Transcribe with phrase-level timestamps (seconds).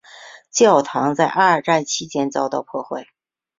[0.49, 3.05] 教堂在二战期间遭到破坏。